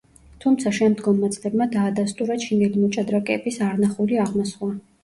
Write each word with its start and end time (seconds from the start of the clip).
თუმცა 0.45 0.71
შემდგომმა 0.77 1.29
წლებმა 1.35 1.67
დაადასტურა 1.75 2.41
ჩინელი 2.47 2.85
მოჭადრაკეების 2.87 3.65
არნახული 3.71 4.25
აღმასვლა. 4.27 4.75